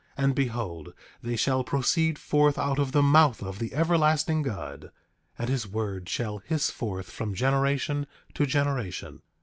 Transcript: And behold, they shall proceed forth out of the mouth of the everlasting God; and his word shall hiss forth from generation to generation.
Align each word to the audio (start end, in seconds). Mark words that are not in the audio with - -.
And 0.17 0.33
behold, 0.33 0.95
they 1.21 1.35
shall 1.35 1.63
proceed 1.63 2.17
forth 2.17 2.57
out 2.57 2.79
of 2.79 2.91
the 2.91 3.03
mouth 3.03 3.43
of 3.43 3.59
the 3.59 3.71
everlasting 3.71 4.41
God; 4.41 4.89
and 5.37 5.47
his 5.47 5.67
word 5.67 6.09
shall 6.09 6.39
hiss 6.39 6.71
forth 6.71 7.11
from 7.11 7.35
generation 7.35 8.07
to 8.33 8.47
generation. 8.47 9.21